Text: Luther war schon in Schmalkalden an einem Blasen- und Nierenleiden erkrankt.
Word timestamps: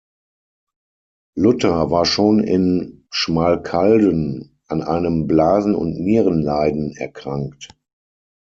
Luther 1.37 1.91
war 1.91 2.05
schon 2.05 2.39
in 2.43 3.05
Schmalkalden 3.11 4.59
an 4.65 4.81
einem 4.81 5.27
Blasen- 5.27 5.75
und 5.75 5.91
Nierenleiden 5.99 6.95
erkrankt. 6.97 7.67